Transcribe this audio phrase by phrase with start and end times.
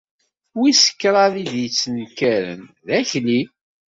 [0.59, 3.41] Wis kraḍ i d-yettnekkaren d Akli.